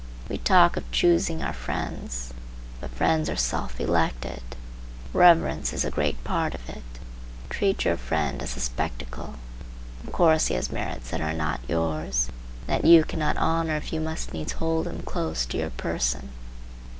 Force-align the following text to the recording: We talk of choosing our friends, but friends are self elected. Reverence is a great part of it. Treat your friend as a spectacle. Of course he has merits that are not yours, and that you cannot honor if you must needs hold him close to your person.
We 0.29 0.39
talk 0.39 0.77
of 0.77 0.91
choosing 0.91 1.43
our 1.43 1.53
friends, 1.53 2.33
but 2.79 2.89
friends 2.89 3.29
are 3.29 3.35
self 3.35 3.79
elected. 3.79 4.41
Reverence 5.13 5.73
is 5.73 5.85
a 5.85 5.91
great 5.91 6.23
part 6.23 6.55
of 6.55 6.67
it. 6.67 6.81
Treat 7.51 7.85
your 7.85 7.97
friend 7.97 8.41
as 8.41 8.57
a 8.57 8.61
spectacle. 8.61 9.35
Of 10.03 10.11
course 10.11 10.47
he 10.47 10.55
has 10.55 10.71
merits 10.71 11.11
that 11.11 11.21
are 11.21 11.33
not 11.33 11.59
yours, 11.67 12.29
and 12.67 12.83
that 12.83 12.87
you 12.87 13.03
cannot 13.03 13.37
honor 13.37 13.75
if 13.75 13.93
you 13.93 14.01
must 14.01 14.33
needs 14.33 14.53
hold 14.53 14.87
him 14.87 15.03
close 15.03 15.45
to 15.45 15.57
your 15.59 15.69
person. 15.69 16.29